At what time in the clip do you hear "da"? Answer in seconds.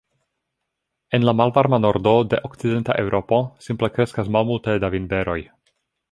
4.85-4.91